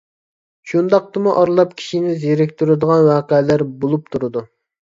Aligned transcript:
شۇنداقتىمۇ 0.71 1.33
ئارىلاپ 1.41 1.75
كىشىنى 1.81 2.15
زېرىكتۈرىدىغان 2.25 3.07
ۋەقەلەر 3.13 3.67
بولۇپ 3.85 4.11
تۇرىدۇ. 4.17 4.45